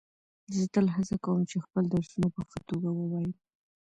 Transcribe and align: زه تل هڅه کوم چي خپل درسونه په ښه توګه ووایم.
زه 0.55 0.63
تل 0.73 0.87
هڅه 0.95 1.15
کوم 1.25 1.39
چي 1.49 1.57
خپل 1.65 1.83
درسونه 1.93 2.27
په 2.35 2.41
ښه 2.49 2.59
توګه 2.69 2.89
ووایم. 2.93 3.33